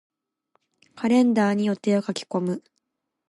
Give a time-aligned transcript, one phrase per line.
[0.95, 2.63] カレンダーに予定を書き込む。